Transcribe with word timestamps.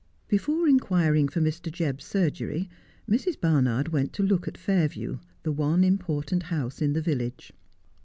Before 0.27 0.67
inquiring 0.67 1.27
for 1.27 1.41
Mr. 1.41 1.71
Jebb's 1.71 2.05
surgery, 2.05 2.67
Mrs. 3.07 3.39
Barnard 3.39 3.89
went 3.89 4.13
to 4.13 4.23
look 4.23 4.47
at 4.47 4.57
Fairview, 4.57 5.19
the 5.43 5.51
one 5.51 5.83
important 5.83 6.41
house 6.41 6.81
in 6.81 6.93
the 6.93 7.03
village. 7.03 7.53